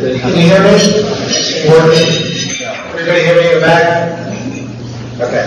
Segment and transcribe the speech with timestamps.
[0.00, 0.80] Can you hear me?
[1.68, 2.08] Working?
[2.88, 4.16] Everybody hear me in the back?
[5.20, 5.44] Okay.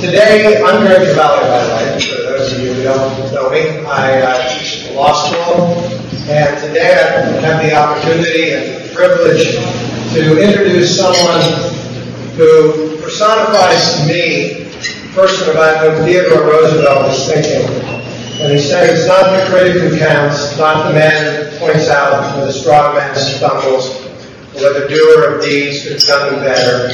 [0.00, 3.84] Today, I'm Greg Cavalli, by the way, for those of you who don't know me.
[3.84, 5.76] I uh, teach the law school,
[6.30, 9.56] and today I have the opportunity and privilege
[10.14, 11.42] to introduce someone
[12.36, 18.05] who personifies to me a person about whom Theodore Roosevelt was thinking.
[18.38, 22.36] And he said it's not the critic who counts, not the man who points out
[22.36, 23.88] where the strong man stumbles,
[24.54, 26.92] or where the doer of deeds could have done better.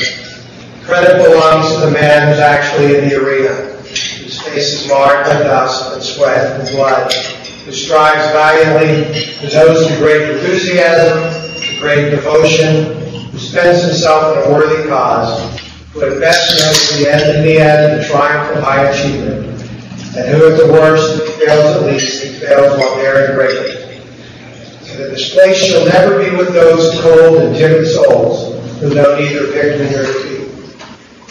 [0.84, 5.42] Credit belongs to the man who's actually in the arena, whose face is marked by
[5.42, 11.18] dust and sweat and blood, who strives valiantly, who knows the great enthusiasm,
[11.58, 13.00] the great devotion,
[13.30, 15.58] who spends himself in a worthy cause,
[15.92, 19.61] who at best knows the end in the end the triumph of high achievement,
[20.14, 23.98] and who at the worst fails at least, he fails while daring greatly.
[24.84, 29.46] So the display shall never be with those cold and timid souls who know neither
[29.46, 30.42] victory nor defeat.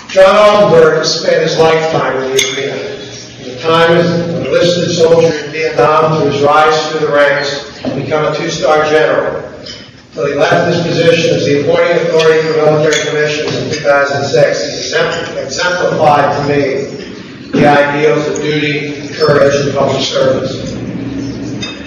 [0.09, 2.97] John Altenburg spent his lifetime in the arena.
[3.37, 7.83] From the time as an enlisted soldier in Vietnam to his rise through the ranks
[7.83, 9.45] and become a two-star general,
[10.09, 15.29] until he left his position as the appointing authority for military commissions in 2006.
[15.29, 17.00] he exemplified to me
[17.51, 20.71] the ideals of duty, courage, and public service.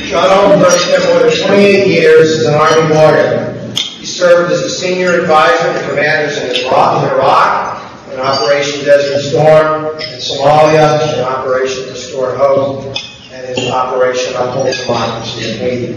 [0.08, 3.72] John Altenburg spent more than 28 years as an Army lawyer.
[3.74, 7.74] He served as a senior advisor to commanders in Iraq, in Iraq
[8.14, 12.96] in Operation Desert Storm, in Somalia, in Operation Restore Hope,
[13.32, 15.94] and in Operation Uphold Democracy in Haiti.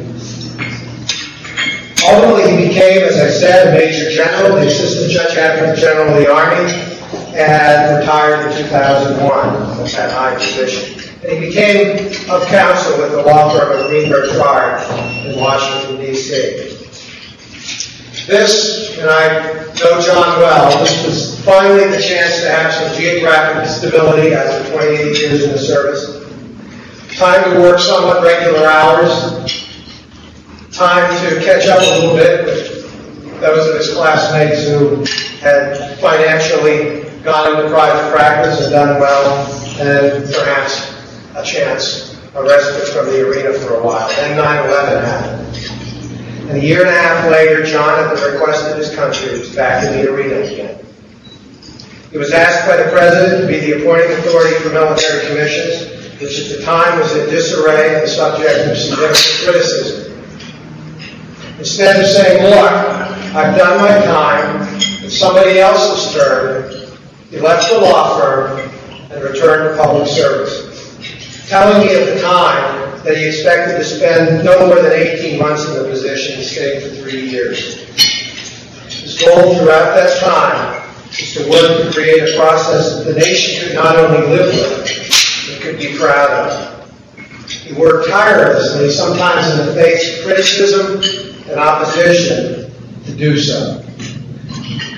[2.08, 6.24] Ultimately, he became, as I said, a Major General, the Assistant Judge Advocate General of
[6.24, 6.97] the Army,
[7.38, 11.00] and retired in 2001 with that high position.
[11.24, 16.74] And he became of counsel with the law firm of Greenberg Traurig in Washington, D.C.
[18.26, 23.70] This, and I know John well, this was finally the chance to have some geographic
[23.70, 26.18] stability after 28 years in the service.
[27.18, 29.10] Time to work somewhat regular hours.
[30.72, 35.06] Time to catch up a little bit with those of his classmates who
[35.40, 39.46] had financially gone into private practice and done well,
[39.80, 40.94] and perhaps
[41.36, 44.08] a chance, a respite from the arena for a while.
[44.10, 46.50] Then 9-11 happened.
[46.50, 49.54] And a year and a half later, John, at the request of his country, was
[49.54, 50.86] back in the arena again.
[52.12, 55.92] He was asked by the President to be the appointing authority for military commissions,
[56.22, 60.14] which at the time was in disarray and the subject of significant criticism.
[61.60, 62.72] Instead of saying, look,
[63.36, 66.77] I've done my time, it's somebody else's turn,
[67.30, 68.60] he left the law firm
[69.12, 74.46] and returned to public service, telling me at the time that he expected to spend
[74.46, 77.86] no more than 18 months in the position and stayed for three years.
[78.88, 83.68] His goal throughout that time was to work to create a process that the nation
[83.68, 86.78] could not only live with, but could be proud of.
[87.50, 92.72] He worked tirelessly, sometimes in the face of criticism and opposition,
[93.06, 93.84] to do so.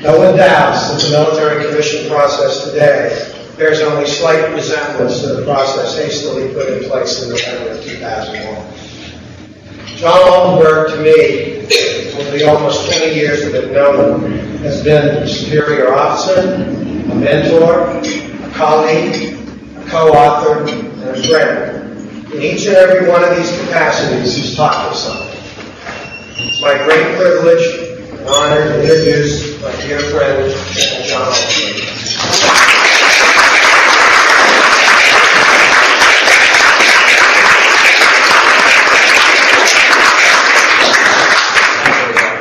[0.02, 5.44] No one doubts that the military commission process today bears only slight resemblance to the
[5.44, 8.90] process hastily put in place in November of 2001.
[9.97, 11.59] John Altenburg, to me,
[12.18, 17.16] over the almost 20 years that I've known him, has been a superior officer, a
[17.16, 19.34] mentor, a colleague,
[19.75, 22.34] a co-author, and a friend.
[22.34, 25.28] In each and every one of these capacities, he's taught me something.
[26.47, 27.66] It's my great privilege
[28.12, 30.53] and honor to introduce my dear friend,
[31.06, 32.90] John Altenburg.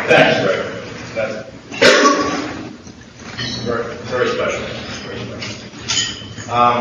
[0.07, 0.63] Thanks, Greg.
[1.15, 1.35] That's
[3.65, 4.63] very, very special.
[5.03, 6.53] Very special.
[6.53, 6.77] Um,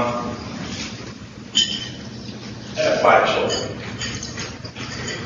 [2.77, 3.81] I have five children.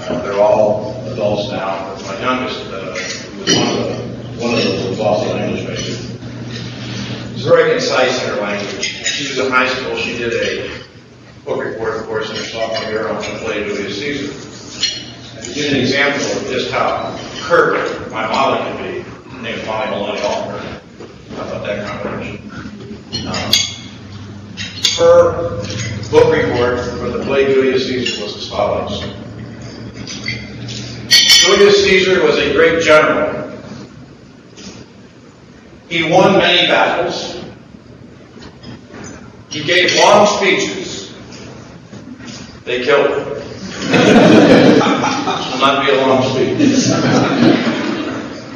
[0.02, 1.96] Uh, they're all adults now.
[2.08, 2.96] My youngest uh,
[3.40, 5.96] was one of the one of those was also an English major.
[7.34, 8.84] She's very concise in her language.
[8.84, 9.96] She was in high school.
[9.96, 10.82] She did a
[11.46, 14.32] book report course in her sophomore year on the play Julius Caesar.
[15.38, 19.04] And to give an example of just how curt my mother can be,
[19.42, 20.82] named Molly Maloney Altenburg.
[21.36, 22.52] How about that combination?
[23.28, 23.52] Um,
[24.98, 25.62] her
[26.10, 29.02] book report for the play Julius Caesar was as follows.
[31.08, 33.42] Julius Caesar was a great general.
[35.92, 37.44] He won many battles.
[39.50, 41.14] He gave long speeches.
[42.64, 43.26] They killed him.
[43.28, 43.40] Will
[45.60, 46.90] not be a long speech.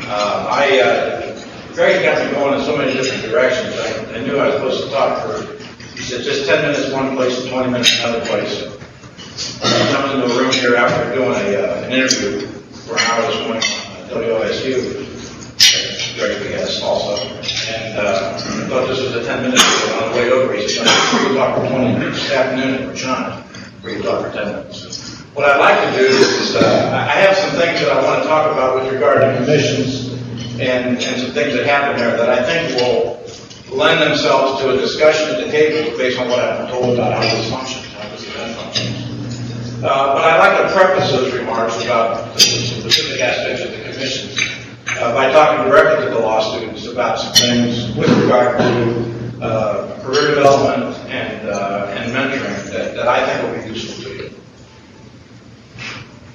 [0.07, 0.91] Uh, I, uh,
[1.73, 3.73] Greg got me going in so many different directions.
[3.75, 5.33] I, I knew I was supposed to talk for,
[5.95, 8.53] he said, just ten minutes one place and twenty minutes another place.
[9.63, 12.47] I come into a room here after doing a, uh, an interview
[12.85, 13.63] for an hour this morning
[13.97, 14.75] on WOSU.
[16.15, 16.45] Greg, the
[16.85, 17.13] also.
[17.67, 20.87] And, uh, I thought this was a ten minute, on the way over, he said,
[20.87, 23.43] "I'm going to talk for twenty minutes this afternoon at Rashana,
[23.85, 25.21] minutes.
[25.33, 28.29] What I'd like to do is, uh, I have some things that I want to
[28.29, 30.13] talk about with regard to commissions
[30.59, 34.77] and, and some things that happen there that I think will lend themselves to a
[34.77, 38.09] discussion at the table based on what I've been told about how this functions, how
[38.09, 39.83] this event functions.
[39.83, 44.39] Uh, but I'd like to preface those remarks about the specific aspects of the commissions
[44.97, 49.99] uh, by talking directly to the law students about some things with regard to uh,
[50.01, 54.29] career development and, uh, and mentoring that, that I think will be useful to you.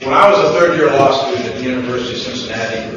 [0.00, 2.94] When I was a third year law student at the University of Cincinnati,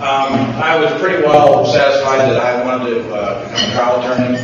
[0.00, 4.38] um, I was pretty well satisfied that I wanted to uh, become a trial attorney.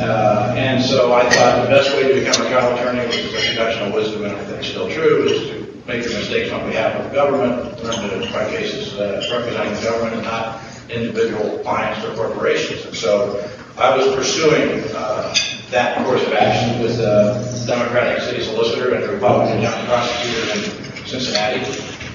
[0.00, 3.46] Uh, and so I thought the best way to become a trial attorney was the
[3.46, 7.10] conventional wisdom, and I think still true, is to make your mistakes on behalf of
[7.10, 12.14] the government, learn to try cases uh, representing the government and not individual clients or
[12.14, 12.86] corporations.
[12.86, 15.34] And so I was pursuing uh,
[15.74, 21.06] that course of action with the Democratic city solicitor and the Republican county prosecutor in
[21.06, 21.66] Cincinnati,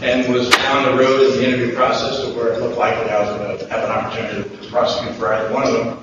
[0.02, 3.20] and was on the road in the interview process to where it looked likely I
[3.20, 6.00] was going to have an opportunity to prosecute for either one of them.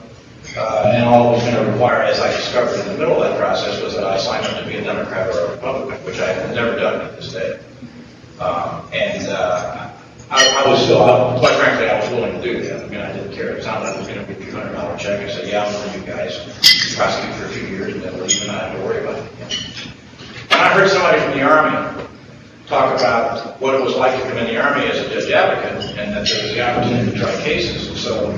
[0.54, 3.28] Uh, and all it was going to require, as I discovered in the middle of
[3.28, 6.18] that process, was that I sign up to be a Democrat or a Republican, which
[6.20, 7.58] I have never done to this day.
[8.38, 9.85] Um, and uh,
[10.30, 12.84] I, I was still, I- quite frankly, I was willing to do that.
[12.84, 13.52] I mean, I didn't care.
[13.56, 15.20] It sounded like it was going to be a hundred dollar check.
[15.20, 16.34] I said, yeah, I'll let you guys
[16.96, 19.88] prosecute for a few years and then leave and not have to worry about it.
[20.50, 22.02] And I heard somebody from the Army
[22.66, 25.96] talk about what it was like to come in the Army as a judge advocate
[25.96, 28.02] and that there was the opportunity to try cases.
[28.02, 28.30] So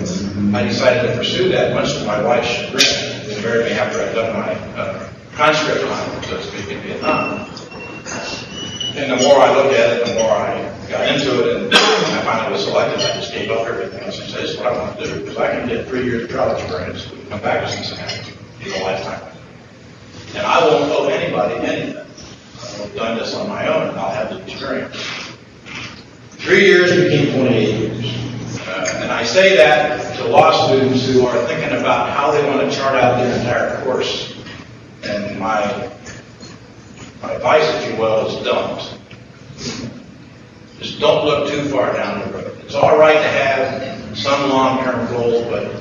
[0.54, 4.14] I decided to pursue that, much to my wife's chagrin, who married me after I'd
[4.14, 7.48] done my uh, conscript time, so to speak, in Vietnam.
[8.96, 11.74] And the more I looked at it, the more I got into it, and when
[11.74, 14.66] I finally was selected, I just gave up everything else and said, this is what
[14.68, 17.64] I want to do, because I can get three years of trial experience, come back
[17.64, 19.32] to Cincinnati, in a lifetime.
[20.34, 21.96] And I won't owe anybody anything.
[21.98, 24.96] I've done this on my own, and I'll have the experience.
[26.38, 28.18] Three years became 28 years.
[28.66, 32.60] Uh, and I say that to law students who are thinking about how they want
[32.60, 34.34] to chart out their entire course.
[35.04, 35.90] And my
[37.22, 38.97] my advice, if you will, is don't.
[40.78, 42.60] Just don't look too far down the road.
[42.64, 45.72] It's all right to have some long-term goals, but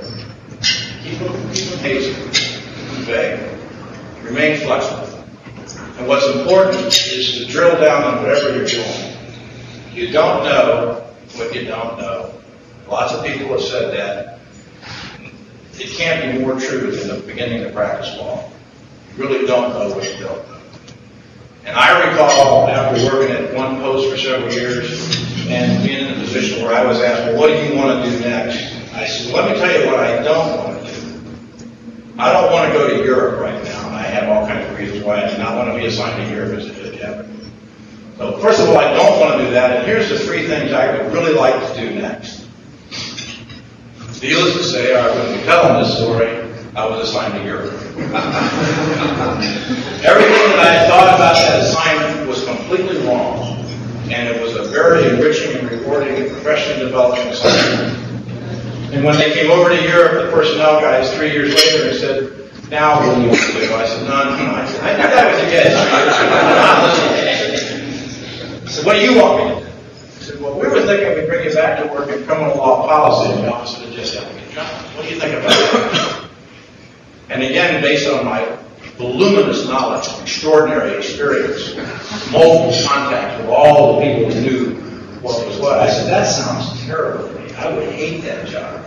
[1.03, 3.59] keep them, them vague.
[4.23, 5.23] Remain flexible.
[5.97, 9.17] And what's important is to drill down on whatever you're doing.
[9.94, 11.03] You don't know
[11.35, 12.33] what you don't know.
[12.88, 14.39] Lots of people have said that.
[15.79, 18.49] It can't be more true than the beginning of practice law.
[19.15, 20.56] You really don't know what you don't know.
[21.67, 26.19] And I recall after working at one post for several years and being in a
[26.21, 28.73] position where I was asked, well, what do you want to do next?
[28.93, 31.21] I said, let me tell you what I don't want to do.
[32.17, 33.89] I don't want to go to Europe right now.
[33.89, 36.33] I have all kinds of reasons why I do not want to be assigned to
[36.33, 37.51] Europe as a advocate.
[38.17, 39.77] So first of all, I don't want to do that.
[39.77, 42.47] And here's the three things I would really like to do next.
[44.21, 46.46] Needless to say, I would be telling this story.
[46.77, 47.73] I was assigned to Europe.
[50.05, 53.65] Everything that I had thought about that assignment was completely wrong.
[54.13, 57.97] And it was a very enriching and rewarding and professionally developing assignment.
[58.93, 62.99] And when they came over to Europe, the personnel guys, three years later, said, now
[62.99, 63.73] what do you want to do?
[63.73, 64.53] I said, no, no, no.
[64.53, 65.45] I said, I knew that was a
[67.65, 68.67] listening.
[68.67, 69.65] I said, what do you want me to do?
[69.65, 72.85] I said, well, we were thinking we'd bring you back to work in criminal law
[72.85, 74.21] policy in the Office of the Justice
[74.53, 74.69] General.
[74.93, 76.26] What do you think about that?
[77.29, 78.57] And again, based on my
[78.97, 81.75] voluminous knowledge, extraordinary experience,
[82.31, 84.75] multiple contacts with all the people who knew
[85.21, 87.53] what was what, I said, that sounds terrible to me.
[87.55, 88.85] I would hate that job.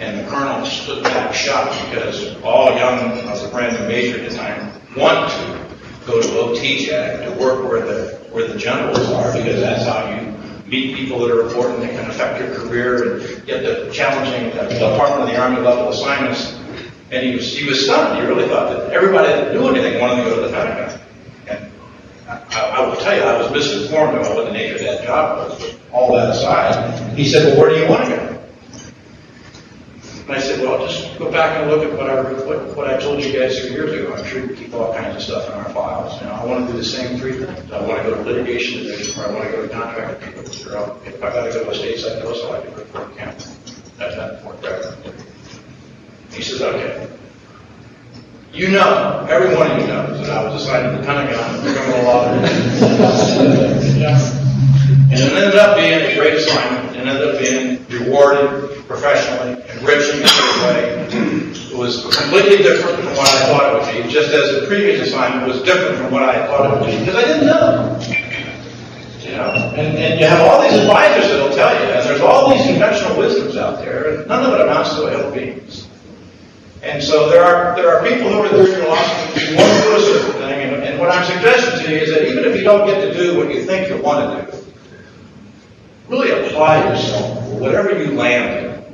[0.00, 4.22] And the colonel stood back shocked because all young, I was a brand new major
[4.22, 8.98] at the time, want to go to OTJAG to work where the, where the generals
[9.12, 10.32] are because that's how you
[10.66, 14.68] meet people that are important that can affect your career and get the challenging uh,
[14.68, 16.58] Department of the Army level assignments.
[17.12, 18.18] And he was, he was stunned.
[18.18, 20.98] He really thought that everybody that knew anything wanted to go to the Pentagon.
[21.46, 21.70] And
[22.26, 25.50] I, I will tell you, I was misinformed about what the nature of that job
[25.50, 25.74] was.
[25.92, 28.32] All that aside, he said, well, where do you want to go?
[30.22, 32.98] And I said, well, just go back and look at what I, what, what I
[32.98, 34.14] told you guys three years ago.
[34.14, 36.18] I'm sure you keep all kinds of stuff in our files.
[36.18, 37.70] You know, I want to do the same three things.
[37.70, 40.44] I want to go to litigation division, or I want to go to contract people,
[40.44, 43.44] if I got to go to a state also I can go to Fort County.
[43.98, 45.11] That's not Bragg.
[46.32, 47.08] He says, okay.
[48.52, 51.76] You know, every one of you knows that I was assigned to the Pentagon and
[51.76, 52.28] criminal law.
[55.12, 60.20] And it ended up being a great assignment, it ended up being rewarded professionally, enriching
[60.20, 61.06] in every way.
[61.70, 65.08] It was completely different from what I thought it would be, just as the previous
[65.08, 68.00] assignment was different from what I thought it would be, because I didn't know.
[69.20, 72.48] You know, and, and you have all these advisors that'll tell you, and there's all
[72.48, 75.81] these conventional wisdoms out there, and none of it amounts to help beings.
[76.82, 79.96] And so there are there are people who are your life who want to do
[79.96, 82.64] a certain thing, and, and what I'm suggesting to you is that even if you
[82.64, 84.64] don't get to do what you think you want to do,
[86.08, 88.84] really apply yourself whatever you land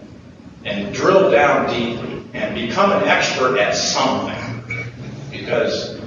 [0.64, 4.36] in and drill down deeply and become an expert at something.
[5.30, 5.98] Because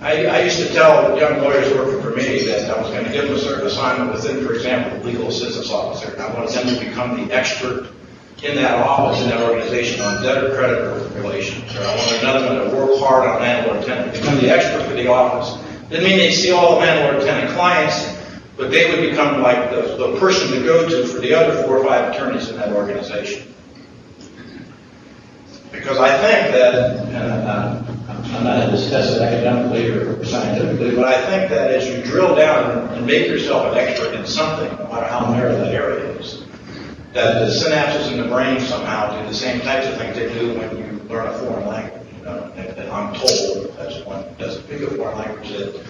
[0.00, 3.10] I, I used to tell young lawyers working for me that I was going to
[3.10, 6.14] give them a certain assignment within, for example, the legal assistance officer.
[6.22, 7.90] I wanted them to become the expert
[8.42, 11.74] in that office, in that organization on debtor-creditor relations.
[11.74, 15.08] Or I wanted another one to work hard on landlord-tenant, become the expert for the
[15.08, 15.60] office.
[15.88, 18.14] Didn't mean they'd see all the landlord-tenant clients,
[18.56, 21.78] but they would become like the, the person to go to for the other four
[21.78, 23.54] or five attorneys in that organization.
[25.72, 30.94] Because I think that, and I'm, I'm not going to discuss it academically or scientifically,
[30.94, 34.70] but I think that as you drill down and make yourself an expert in something,
[34.78, 36.44] no matter how narrow that area is,
[37.12, 40.58] that the synapses in the brain somehow do the same types of things they do
[40.58, 42.02] when you learn a foreign language.
[42.18, 45.84] You know, and I'm told, as one doesn't speak a foreign language, that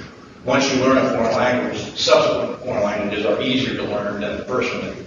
[0.44, 4.44] once you learn a foreign language, subsequent foreign languages are easier to learn than the
[4.44, 5.04] first that you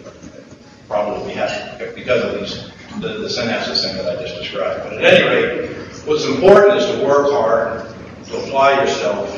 [0.88, 4.84] probably have because of these the, the synapses thing that I just described.
[4.84, 5.70] But at any rate,
[6.06, 7.88] what's important is to work hard,
[8.26, 9.31] to apply yourself,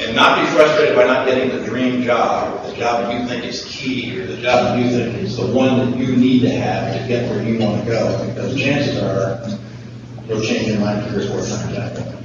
[0.00, 3.26] and not be frustrated by not getting the dream job, or the job that you
[3.28, 6.40] think is key, or the job that you think is the one that you need
[6.40, 8.26] to have to get where you want to go.
[8.26, 9.58] Because chances are,
[10.26, 12.18] you'll change your mind three or four times after.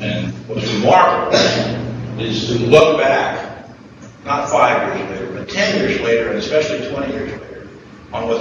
[0.00, 3.68] And what's remarkable is to look back,
[4.24, 7.68] not five years later, but ten years later, and especially twenty years later,
[8.12, 8.40] on what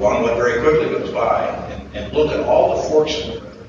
[0.00, 3.40] on what very quickly goes by, and, and look at all the forks in the
[3.40, 3.66] road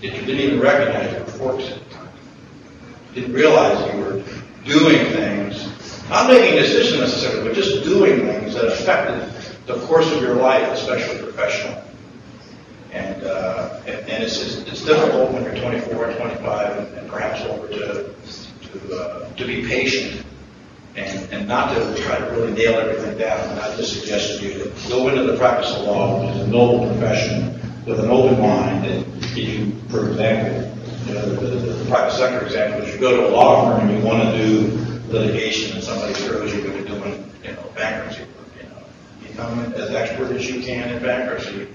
[0.00, 1.68] that you didn't even recognize were forks.
[1.68, 1.87] You
[3.20, 4.22] didn't realize you were
[4.64, 9.32] doing things, not making decisions necessarily, but just doing things that affected
[9.66, 11.82] the course of your life, especially professional.
[12.92, 17.68] And, uh, and, it's, it's difficult when you're 24 and 25 and, and perhaps older
[17.68, 18.14] to,
[18.62, 20.24] to, uh, to be patient
[20.96, 23.38] and, and not to try to really nail everything down.
[23.50, 26.42] And I just suggest to you to go into the practice of law, which is
[26.42, 28.86] a noble profession, with an open mind.
[28.86, 33.78] And if you, for example, the, private sector example, if you go to a law
[33.78, 37.64] firm and you want to do litigation and somebody throws you into doing, you know,
[37.74, 41.68] bankruptcy work, you know, become as expert as you can in bankruptcy.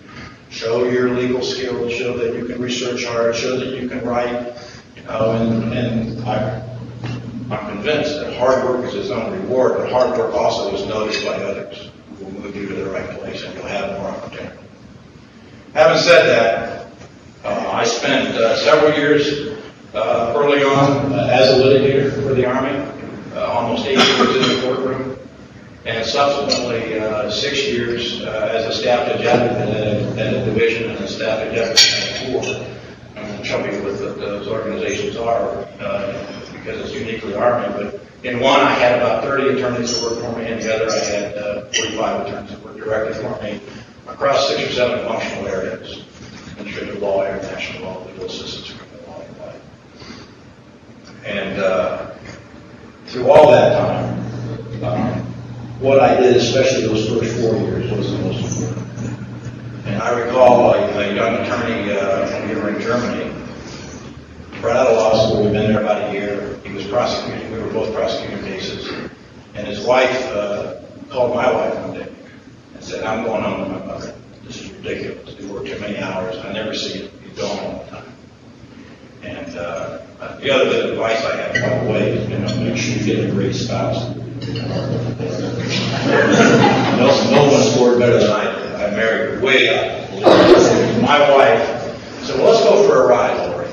[0.50, 4.56] Show your legal skills, show that you can research hard, show that you can write,
[4.96, 6.62] you know, and, and I,
[7.50, 11.25] I'm convinced that hard work is its own reward, but hard work also is noticed
[11.25, 11.89] by others
[12.20, 14.58] who will move you to the right place and you'll have more opportunity.
[15.74, 16.73] Having said that,
[17.74, 19.58] I spent uh, several years
[19.94, 22.80] uh, early on uh, as a litigator for the Army,
[23.36, 25.18] almost eight years in the courtroom,
[25.86, 27.00] and subsequently
[27.32, 31.80] six years as a staff advocate at a, division and a staff advocate
[32.38, 32.74] at.
[33.15, 35.65] I'm chubby with what those organizations are
[36.51, 40.39] because it's uniquely Army, but in one I had about 30 attorneys that worked for
[40.39, 43.60] me, and the other I had uh, 45 attorneys that worked directly for me
[44.08, 46.03] across six or seven functional areas,
[46.57, 49.62] administrative law, international law, legal assistance, criminal law, and like.
[51.25, 52.13] And uh,
[53.07, 55.24] through all that time, um,
[55.79, 58.83] what I did, especially those first four years, was the most important.
[59.86, 62.24] And I recall a, a young attorney uh,
[62.55, 63.31] when we in Germany,
[64.62, 66.57] right out of law school, we'd been there about a year.
[66.63, 68.89] He was prosecuting, we were both prosecuting cases.
[69.55, 72.13] And his wife uh, called my wife one day
[72.74, 74.15] and said, I'm going home with my mother.
[74.43, 75.39] This is ridiculous.
[75.39, 76.38] You work too many hours.
[76.38, 77.09] I never see you.
[77.23, 78.13] You go home all the time.
[79.23, 80.00] And uh,
[80.39, 82.95] the other bit of advice I have, by the way, is you know, make sure
[82.95, 84.09] you get a great spouse.
[86.97, 88.75] no, no one scored better than I did.
[88.75, 90.12] I married way up.
[91.01, 91.63] My wife
[92.23, 93.69] said, well, let's go for a ride, Lori.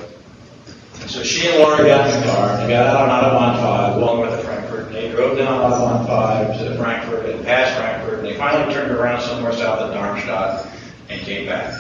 [1.08, 3.96] So she and Lori got in the car, and they got out on Autobahn 5,
[4.00, 8.19] well north of Frankfurt, and they drove down Autobahn 5 to Frankfurt, and past Frankfurt,
[8.40, 10.66] finally turned around somewhere south of Darmstadt,
[11.10, 11.74] and came back.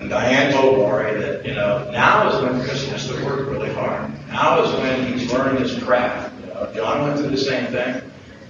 [0.00, 3.72] And Diane told Lori that, you know, now is when Chris has to work really
[3.74, 4.10] hard.
[4.28, 6.32] Now is when he's learning his craft.
[6.40, 8.02] You know, John went through the same thing.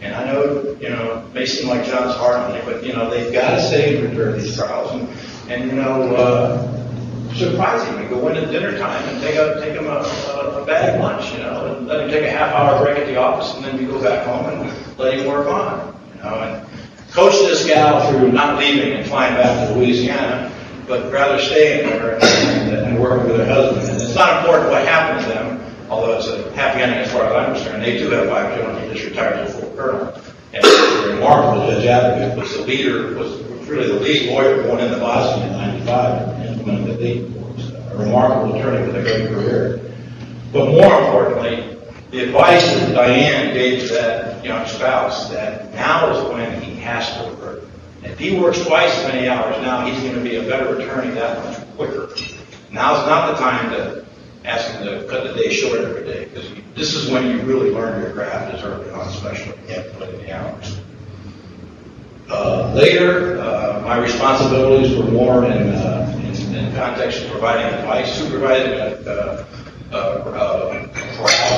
[0.03, 2.93] And I know, you know, it may seem like John's hard on it, but, you
[2.93, 4.93] know, they've got to stay and endure these trials.
[4.93, 5.09] And,
[5.51, 9.87] and, you know, uh, surprisingly, go in at dinner time and take a, take him
[9.87, 12.99] a, a, a bag lunch, you know, and let him take a half hour break
[12.99, 16.23] at the office and then we go back home and let him work on, you
[16.23, 16.76] know, and
[17.17, 20.53] coach this gal through not leaving and flying back to Louisiana,
[20.87, 23.89] but rather staying there and, and working with her husband.
[23.89, 27.25] And it's not important what happened to them, although it's a happy ending as far
[27.25, 27.83] as I'm concerned.
[27.83, 28.83] They do have five children.
[28.83, 30.15] He just retired as a full colonel.
[30.53, 34.99] And it's remarkable, Judge Advocate was the leader, was really the lead lawyer going into
[34.99, 37.33] Bosnia in 95 and implemented the lead.
[37.93, 39.81] A remarkable attorney with a great career.
[40.53, 41.79] But more importantly,
[42.11, 46.36] the advice that Diane gave to that young spouse that now is
[46.87, 47.65] has to work.
[48.03, 51.13] If he works twice as many hours now, he's going to be a better attorney
[51.15, 52.09] that much quicker.
[52.71, 54.07] Now's not the time to
[54.45, 57.71] ask him to cut the day short every day, because this is when you really
[57.71, 60.81] learn your craft as early on, especially if you have to put in the hours.
[62.29, 68.13] Uh, later, uh, my responsibilities were more in, uh, in, in context of providing advice,
[68.17, 69.47] supervising uh,
[69.93, 70.87] uh, uh,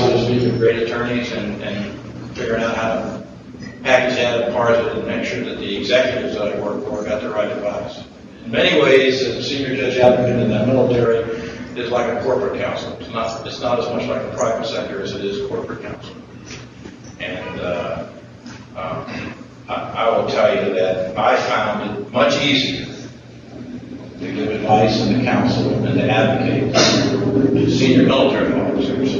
[0.08, 1.98] to speak, of great attorneys and, and
[2.36, 3.17] figuring out how to
[3.82, 7.04] package that and parse it and make sure that the executives that I work for
[7.04, 8.04] got the right advice.
[8.44, 11.18] In many ways, a senior judge advocate in the military
[11.78, 12.96] is like a corporate counsel.
[13.00, 16.16] It's not, it's not as much like the private sector as it is corporate counsel.
[17.20, 18.08] And, uh,
[18.76, 19.34] um,
[19.68, 22.86] I, I will tell you that I found it much easier
[24.18, 29.14] to give advice and to counsel and to advocate to senior military officers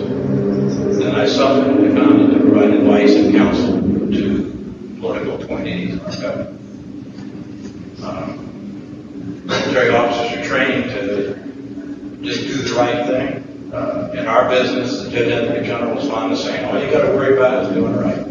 [0.99, 5.88] than I subsequently found it to provide advice and counsel to political appointees in our
[5.88, 5.88] government.
[8.03, 11.35] Um, military officers are trained to
[12.23, 13.73] just do the right thing.
[13.73, 17.13] Uh, in our business, the Advocate General was fond of saying, all you got to
[17.13, 18.27] worry about is doing right.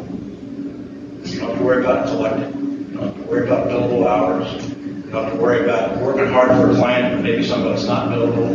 [1.27, 2.59] You don't have to worry about collecting.
[2.59, 4.65] You don't have to worry about billable hours.
[4.65, 8.09] You don't have to worry about working hard for a client and maybe that's not
[8.09, 8.49] billable.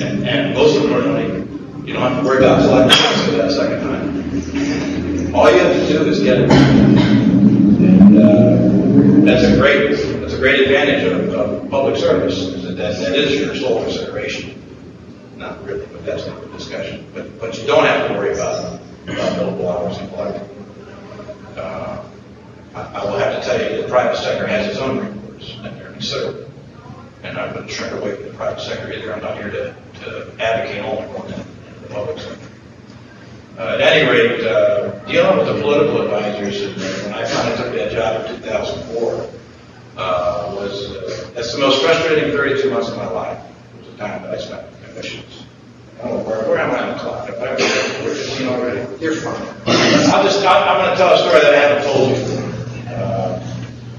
[0.00, 1.38] And, and most importantly,
[1.86, 5.34] you don't have to worry about collecting for that second time.
[5.34, 7.27] All you have to do is get it.
[9.24, 12.38] That's a great that's a great advantage of, of public service.
[12.38, 14.54] Is that, that that is your sole consideration.
[15.36, 17.06] Not really, but that's not the discussion.
[17.14, 20.08] But but you don't have to worry about about billable hours and.
[21.58, 22.04] Uh,
[22.74, 25.76] I, I will have to tell you, the private sector has its own reports, and
[25.76, 26.50] they're considerable.
[27.24, 29.12] And I wouldn't shrink away from the private sector either.
[29.12, 32.47] I'm not here to, to advocate only in the public sector.
[33.58, 37.72] Uh, at any rate, uh, dealing with the political advisors, and when I finally took
[37.74, 39.28] that job in 2004,
[39.96, 43.42] uh, was uh, that's the most frustrating 32 months of my life.
[43.74, 45.42] It was the time that I spent with commissions.
[45.98, 47.28] I don't know where, where am I on the clock?
[47.28, 49.02] If I we're 15 already.
[49.02, 49.34] You're fine.
[49.66, 53.42] I'll just, I'm, I'm going to tell a story that I haven't told you uh,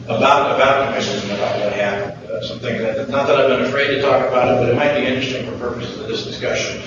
[0.06, 2.32] about about commissions and about what happened.
[2.32, 4.78] Uh, some things that, not that I've been afraid to talk about it, but it
[4.78, 6.82] might be interesting for purposes of this discussion,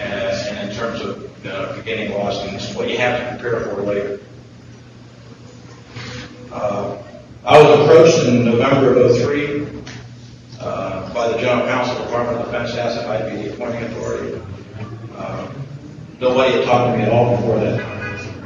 [0.00, 3.82] and, and in terms of uh, getting lost in what you have to prepare for
[3.82, 4.20] later.
[6.52, 6.98] Uh,
[7.44, 9.66] I was approached in November of 03
[10.60, 14.40] uh, by the General Counsel, Department of Defense, asked if I'd be the appointing authority.
[15.16, 15.52] Uh,
[16.20, 17.80] Nobody had talked to me at all before that.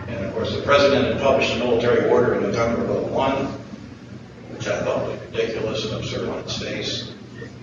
[0.06, 3.46] And of course, the President had published a military order in November of 01,
[4.52, 7.12] which I thought was ridiculous and absurd on its face.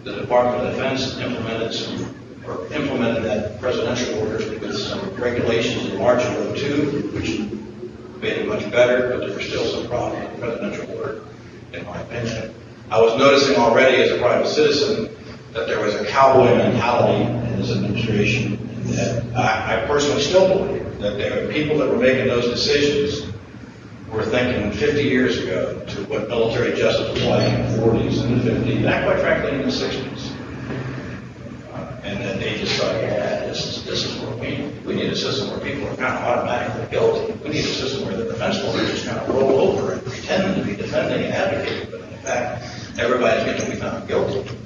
[0.03, 2.13] The Department of Defense implemented some,
[2.71, 7.39] implemented that presidential order with some regulations in March of 02, which
[8.21, 11.23] made it much better, but there were still some problems with the presidential order,
[11.73, 12.53] in my opinion.
[12.89, 15.15] I was noticing already as a private citizen
[15.53, 18.57] that there was a cowboy mentality in this administration.
[18.97, 23.31] And I, I personally still believe that the people that were making those decisions
[24.11, 28.41] were thinking 50 years ago to what military justice was like in the 40s and
[28.41, 30.31] the 50s, and quite frankly in the 60s.
[31.71, 34.85] Uh, and then they just thought, yeah, this is, this is what we need.
[34.85, 37.33] We need a system where people are kind of automatically guilty.
[37.43, 40.55] We need a system where the defense lawyers just kind of roll over and pretend
[40.55, 44.57] to be defending and advocating, but in fact, everybody's going to be found guilty.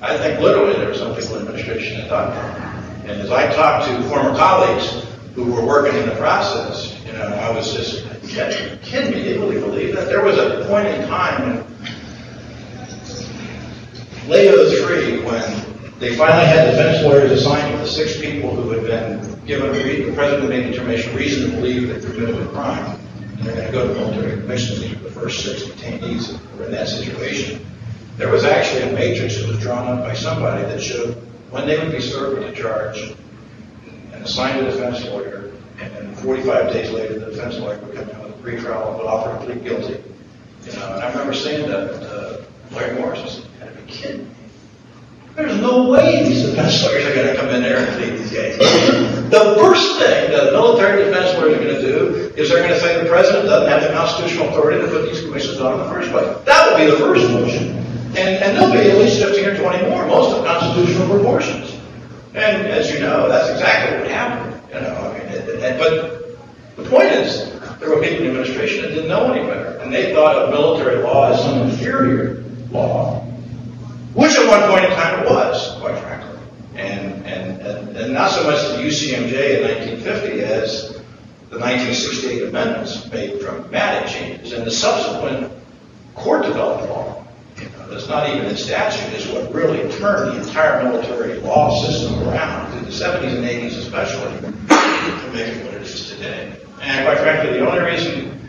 [0.00, 3.08] I think literally there was some people in the administration that thought that.
[3.08, 7.22] And as I talked to former colleagues who were working in the process, you know,
[7.22, 8.04] I was just,
[8.82, 10.06] kidding me, they really believe that?
[10.06, 11.66] There was a point in time when
[14.28, 14.50] late
[14.86, 15.71] 03 when
[16.02, 19.72] they finally had defense lawyers assigned to the six people who had been given a
[19.72, 22.98] the president made a determination reason to believe they committed a crime.
[23.38, 24.80] And they're going to go to military commissions.
[24.80, 27.64] These the first six detainees were in that situation.
[28.16, 31.14] there was actually a matrix that was drawn up by somebody that showed
[31.50, 33.14] when they would be served with a charge
[34.12, 38.08] and assigned a defense lawyer, and then 45 days later, the defense lawyer would come
[38.10, 40.02] in with a pretrial and would offer to plead guilty.
[40.64, 44.41] You know, and I remember saying that to Larry Morris, I said, you gotta.
[45.34, 48.58] There's no way these defense lawyers are gonna come in there and plead these guys.
[49.30, 53.08] The first thing a military defense lawyers are gonna do is they're gonna say the
[53.08, 56.36] president doesn't have the constitutional authority to put these commissions on in the first place.
[56.44, 57.78] That would be the first motion.
[58.14, 61.78] And, and there'll be at least 15 or 20 more, most of constitutional proportions.
[62.34, 64.60] And as you know, that's exactly what happened.
[64.68, 66.36] You know, I mean, it, it, but
[66.76, 71.02] the point is, people in administration didn't know any better, and they thought of military
[71.02, 73.26] law as some inferior law,
[74.14, 76.38] which at one point in time it was, quite frankly.
[76.74, 80.92] And, and, and, and not so much the UCMJ in 1950 as
[81.50, 85.52] the 1968 amendments made dramatic changes, and the subsequent
[86.14, 87.24] court developed law.
[87.88, 92.72] That's not even in statute, is what really turned the entire military law system around
[92.72, 96.56] through the 70s and 80s especially to make it what it is today.
[96.80, 98.41] And quite frankly, the only reason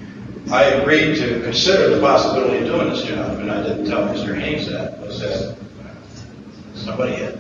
[0.53, 4.39] I agreed to consider the possibility of doing this job, and I didn't tell Mr.
[4.39, 5.57] Haynes that, was that
[6.75, 7.39] somebody had.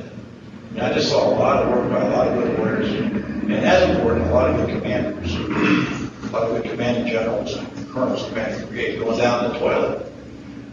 [0.71, 3.53] And I just saw a lot of work by a lot of good lawyers, and
[3.53, 8.27] as important, a lot of good commanders, a lot of good commanding generals and colonels
[8.29, 10.11] commanding brigades going down the toilet.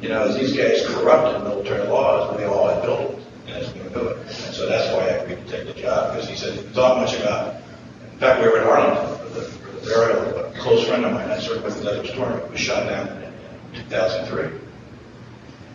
[0.01, 3.71] You know, as these guys corrupted military laws, they all had built it, and it's
[3.71, 4.17] going to do it.
[4.17, 7.03] And so that's why I agreed to take the job, because he said he thought
[7.03, 7.57] much about.
[8.15, 9.20] In fact, we were in Arlington
[9.89, 11.31] a close friend of mine.
[11.31, 11.75] I served with
[12.07, 12.41] Storm.
[12.45, 13.09] He was shot down
[13.75, 14.59] in 2003,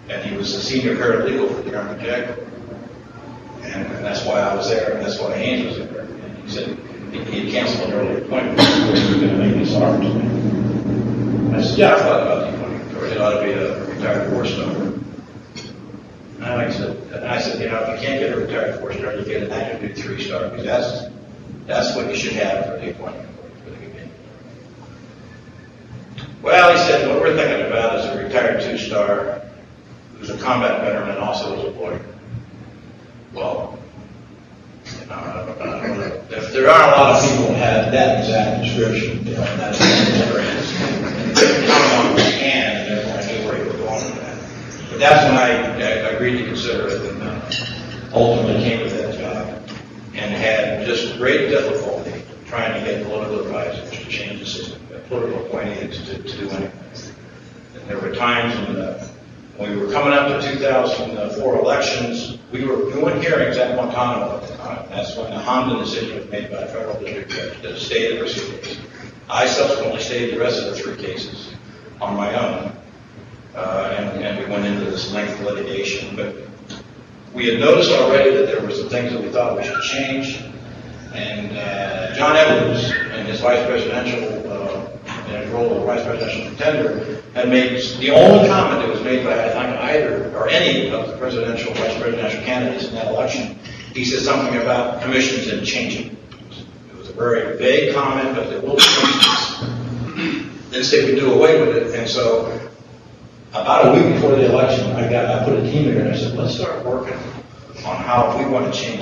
[0.09, 2.45] and he was a senior paralegal for the Army Corps.
[3.61, 6.01] And, and that's why I was there, and that's why Haynes was there.
[6.01, 6.77] And he said
[7.11, 8.57] he, he canceled an earlier appointment.
[8.57, 11.57] Going to make to me.
[11.57, 13.11] I said, yeah, I thought about the appointment.
[13.11, 14.75] It ought to be a retired four star.
[16.35, 18.93] And I said, and I said, you know, if you can't get a retired four
[18.93, 21.15] star, you get an active three star because that's
[21.65, 23.29] that's what you should have for the appointment
[23.63, 24.09] for the committee.
[26.41, 29.41] Well, he said, what we're thinking about is a retired two star
[30.17, 32.01] who's a combat veteran and also is a lawyer.
[33.33, 33.77] Well,
[34.99, 35.55] you know,
[36.29, 39.79] if there aren't a lot of people who have that exact description, you know, that's
[40.19, 40.75] never is.
[42.41, 42.85] And
[43.27, 44.89] knew where he was going with that.
[44.89, 47.51] But that's when I, I agreed to consider it and uh,
[48.13, 49.69] ultimately came with that job
[50.13, 55.45] and had just great difficulty trying to get political advisors to change the system, political
[55.45, 56.74] appointees to, to do anything.
[58.15, 59.07] Times when, uh,
[59.57, 64.47] when we were coming up to 2004 elections, we were doing hearings at Guantanamo at
[64.47, 64.85] the time.
[64.89, 68.19] That's when the Hamdan decision was made by a federal district judge that stayed the
[68.19, 68.77] proceedings.
[69.29, 71.53] I subsequently stayed the rest of the three cases
[72.01, 72.71] on my own.
[73.55, 76.35] Uh, and, and we went into this lengthy litigation, but
[77.33, 80.41] we had noticed already that there were some things that we thought we should change.
[81.13, 84.34] And uh, John Edwards, and his vice presidential,
[85.27, 89.23] in his role as vice presidential contender, had made the only comment that was made
[89.23, 93.57] by I think either or any of the presidential, vice presidential candidates in that election.
[93.93, 96.17] He said something about commissions and changing.
[96.89, 99.59] It was a very vague comment, but there will be changes.
[100.71, 102.59] Didn't say we do away with it, and so
[103.51, 106.17] about a week before the election, I got, I put a team together and I
[106.17, 107.17] said, let's start working
[107.85, 109.01] on how we want to change.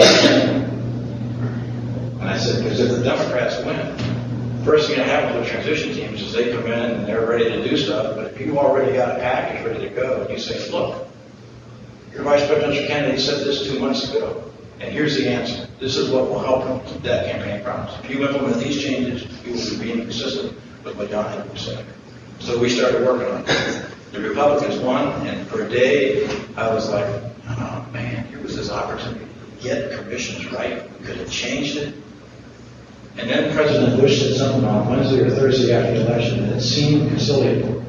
[2.20, 3.98] And I said, because if the Democrats win,
[4.64, 7.68] first thing that happens with transition teams is they come in and they're ready to
[7.68, 11.08] do stuff, but if you already got a package ready to go, you say, look,
[12.12, 15.68] your vice presidential candidate said this two months ago, and here's the answer.
[15.80, 17.94] This is what will help keep that campaign promise.
[18.04, 21.86] If you implement these changes, you will be consistent with what John Edwards said.
[22.40, 23.86] So we started working on it.
[24.12, 28.70] The Republicans won, and for a day, I was like, oh man, here was this
[28.70, 30.84] opportunity to get commissions right.
[31.00, 31.96] We could have changed it.
[33.18, 37.10] And then President Bush said something on Wednesday or Thursday after the election that seemed
[37.10, 37.84] conciliatory.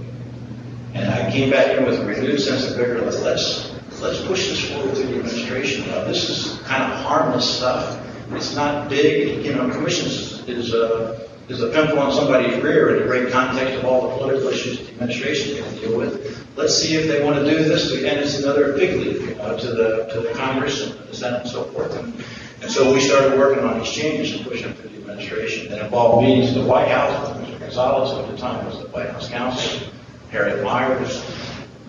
[0.92, 3.00] And I came back in with a renewed sense of vigor.
[3.00, 5.86] Let's let's, let's push this forward through the administration.
[5.86, 8.00] Now, this is kind of harmless stuff.
[8.32, 9.44] It's not big.
[9.44, 13.74] You know, commissions is a is a pimple on somebody's rear in the great context
[13.74, 16.46] of all the political issues the administration to deal with.
[16.56, 17.92] Let's see if they want to do this.
[17.92, 21.14] And it's another big leap you uh, know, to the to the Congress and the
[21.14, 21.96] Senate and so forth.
[21.96, 22.14] And,
[22.64, 25.68] and so we started working on exchanges changes and pushing through the administration.
[25.68, 27.60] That involved meetings at the White House with Mr.
[27.60, 29.88] Gonzales, who at the time was the White House counsel,
[30.30, 31.22] Harriet Miers,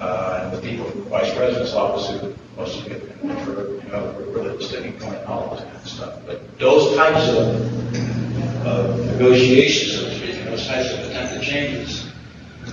[0.02, 3.00] uh, and the people from the Vice President's office who most of you
[3.46, 6.20] for, you know, were really the sticking point in all of this kind of stuff.
[6.26, 12.12] But those types of, of negotiations, so to speak, those types of attempted changes,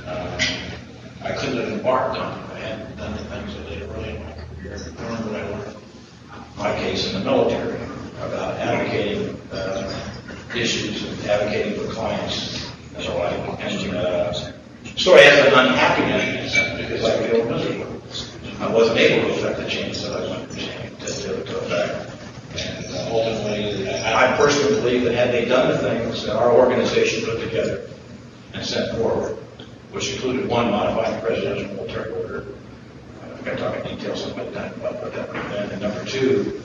[0.07, 0.41] uh,
[1.23, 5.25] I couldn't have embarked on if I hadn't done the things that they really learned
[5.25, 5.77] what I learned.
[6.59, 7.82] My case in the military
[8.33, 10.13] about advocating, uh,
[10.57, 13.61] issues and advocating for clients and the like.
[13.61, 14.53] And,
[14.99, 18.03] story has an unhappy ending because I feel miserable.
[18.61, 22.11] I wasn't able to affect the change that I wanted to to, to, affect.
[22.61, 26.53] And uh, ultimately, I I personally believe that had they done the things that our
[26.53, 27.89] organization put together
[28.55, 29.37] and sent forward,
[29.91, 32.47] which included one, modifying the presidential military order,
[33.23, 35.71] I'm going to talk in detail some other time about what that have been.
[35.71, 36.62] And number two,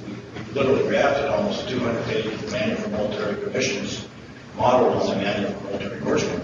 [0.58, 4.08] literally drafted almost a 200-page manual for military commissions,
[4.58, 6.42] modeled on the manual for military horsemen.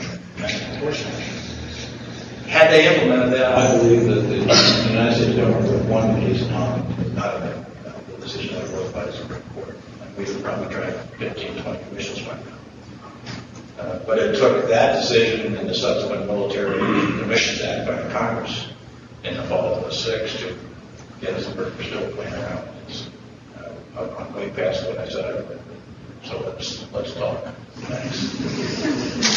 [2.47, 4.35] Had they implemented that, I believe that the
[4.89, 7.63] United States government would have won the case on, not uh,
[8.11, 9.75] the decision that was by the Supreme Court.
[10.03, 13.81] And we would probably drag 15, 20 commissions by now.
[13.83, 16.77] Uh, But it took that decision and the subsequent Military
[17.19, 18.67] Commissions Act by Congress
[19.23, 20.55] in the fall of '06 to
[21.21, 22.72] get us, we're still playing around.
[23.95, 25.59] It's, I'm I'm way past what I said I would.
[26.23, 27.43] So let's, let's talk.
[27.75, 29.33] Thanks.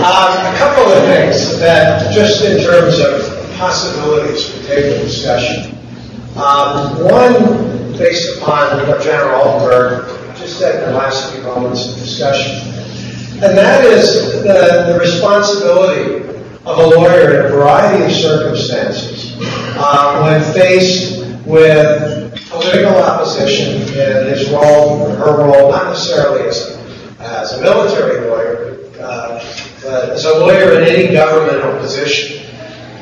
[0.00, 3.19] Um, a couple of things that, just in terms of
[3.60, 5.76] possibilities for table discussion.
[6.36, 11.98] Um, one, based upon what General Altenburg just said in the last few moments of
[11.98, 12.56] discussion,
[13.44, 16.26] and that is the, the responsibility
[16.64, 19.36] of a lawyer in a variety of circumstances
[19.76, 27.20] uh, when faced with political opposition in his role, her role, not necessarily as a,
[27.20, 29.44] as a military lawyer, uh,
[29.82, 32.39] but as a lawyer in any governmental position,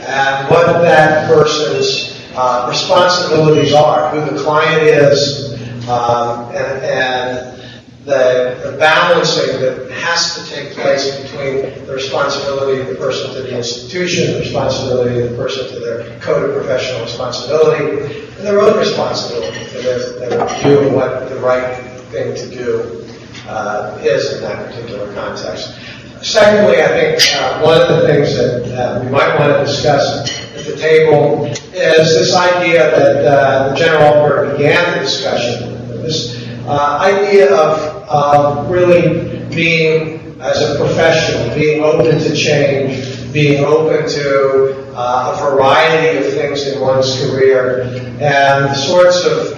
[0.09, 5.53] and what that person's uh, responsibilities are, who the client is,
[5.89, 7.59] um, and, and
[8.07, 13.43] the, the balancing that has to take place between the responsibility of the person to
[13.43, 18.01] the institution, the responsibility of the person to their code of professional responsibility,
[18.39, 21.77] and their own responsibility for their, their doing what the right
[22.11, 23.05] thing to do
[23.47, 25.79] uh, is in that particular context.
[26.23, 30.29] Secondly, I think uh, one of the things that uh, we might want to discuss
[30.57, 35.71] at the table is this idea that uh, General Altenburg began the discussion,
[36.03, 37.79] this uh, idea of,
[38.09, 45.51] of really being, as a professional, being open to change, being open to uh, a
[45.53, 47.83] variety of things in one's career,
[48.21, 49.57] and the sorts of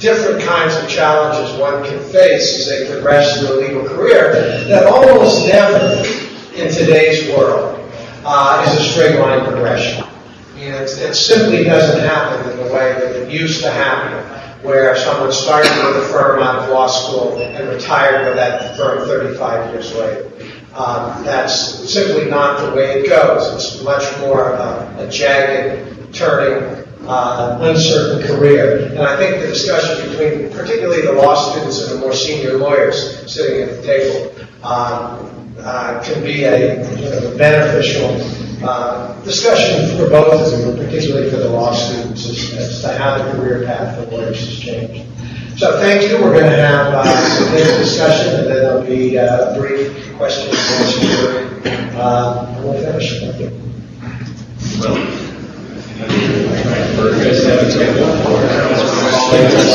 [0.00, 4.32] different kinds of challenges one can face as they progress through a legal career
[4.66, 6.02] that almost never
[6.54, 7.78] in today's world
[8.24, 10.04] uh, is a straight line progression.
[10.56, 14.18] It, it simply doesn't happen in the way that it used to happen,
[14.64, 19.06] where someone started with a firm out of law school and retired with that firm
[19.06, 20.30] 35 years later.
[20.74, 23.54] Um, that's simply not the way it goes.
[23.54, 28.86] It's much more of a, a jagged, turning, uh, uncertain career.
[28.90, 33.30] And I think the discussion between particularly the law students and the more senior lawyers
[33.30, 34.34] sitting at the table
[34.64, 38.16] um, uh, can be a you know, beneficial
[38.66, 43.18] uh, discussion for both of them, particularly for the law students, as, as to how
[43.18, 45.06] the career path for lawyers has changed.
[45.58, 46.16] So thank you.
[46.16, 50.84] We're going to have uh, some discussion, and then there'll be uh, brief questions and
[50.84, 51.96] answers period.
[51.96, 53.20] Uh, and we'll finish.
[53.20, 53.60] Thank you.
[59.32, 59.70] Well,